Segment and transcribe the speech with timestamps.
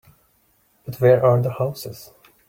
[0.83, 2.09] But where are the houses?